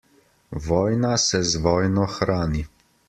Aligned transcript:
Vojna 0.67 1.11
se 1.23 1.43
z 1.49 1.61
vojno 1.67 2.07
hrani. 2.17 2.65